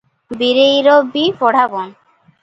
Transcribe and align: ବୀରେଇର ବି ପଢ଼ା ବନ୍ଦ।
ବୀରେଇର 0.37 0.95
ବି 1.11 1.25
ପଢ଼ା 1.41 1.67
ବନ୍ଦ। 1.75 1.91